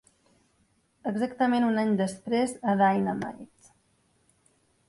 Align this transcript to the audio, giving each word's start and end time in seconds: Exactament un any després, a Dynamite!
Exactament 1.11 1.67
un 1.67 1.77
any 1.83 1.93
després, 2.01 2.57
a 2.73 2.75
Dynamite! 2.83 3.73